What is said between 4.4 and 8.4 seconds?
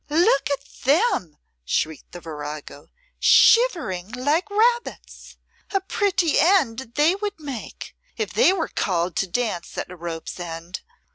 rabbits. A pretty end they would make if